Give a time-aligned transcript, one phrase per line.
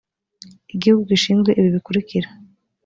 [0.73, 2.27] igihugu gishinzwe ibi bikurikira